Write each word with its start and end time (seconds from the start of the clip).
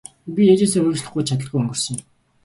Би 0.33 0.41
ээжээсээ 0.53 0.81
уучлалт 0.83 1.11
гуйж 1.13 1.25
чадалгүй 1.29 1.59
өнгөрсөн 1.61 1.95
юм. 1.99 2.03